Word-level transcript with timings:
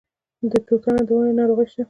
د 0.51 0.53
توتانو 0.67 1.01
د 1.07 1.09
ونو 1.17 1.31
ناروغي 1.39 1.65
شته؟ 1.71 1.79